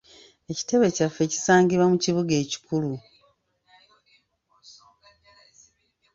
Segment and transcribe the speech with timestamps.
[0.51, 2.91] Ekitebe kyaffe kisangibwa mu kibuga ekikulu.